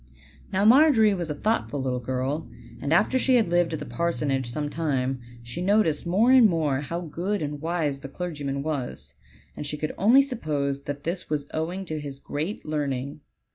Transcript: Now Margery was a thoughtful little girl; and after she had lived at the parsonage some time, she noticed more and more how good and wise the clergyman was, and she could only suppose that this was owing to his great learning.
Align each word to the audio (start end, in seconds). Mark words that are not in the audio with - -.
Now 0.51 0.65
Margery 0.65 1.13
was 1.13 1.29
a 1.29 1.35
thoughtful 1.35 1.79
little 1.79 1.99
girl; 1.99 2.49
and 2.81 2.91
after 2.91 3.19
she 3.19 3.35
had 3.35 3.47
lived 3.49 3.73
at 3.73 3.77
the 3.77 3.85
parsonage 3.85 4.49
some 4.49 4.67
time, 4.67 5.19
she 5.43 5.61
noticed 5.61 6.07
more 6.07 6.31
and 6.31 6.49
more 6.49 6.79
how 6.81 7.01
good 7.01 7.43
and 7.43 7.61
wise 7.61 7.99
the 7.99 8.09
clergyman 8.09 8.63
was, 8.63 9.13
and 9.55 9.63
she 9.63 9.77
could 9.77 9.93
only 9.99 10.23
suppose 10.23 10.85
that 10.85 11.03
this 11.03 11.29
was 11.29 11.45
owing 11.53 11.85
to 11.85 11.99
his 11.99 12.17
great 12.17 12.65
learning. 12.65 13.21